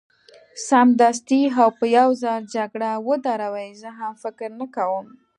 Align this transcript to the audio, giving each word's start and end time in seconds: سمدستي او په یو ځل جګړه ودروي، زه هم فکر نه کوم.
سمدستي 0.67 1.41
او 1.61 1.69
په 1.79 1.85
یو 1.97 2.09
ځل 2.23 2.39
جګړه 2.55 2.91
ودروي، 3.07 3.69
زه 3.81 3.89
هم 3.99 4.13
فکر 4.23 4.49
نه 4.59 4.67
کوم. 4.75 5.05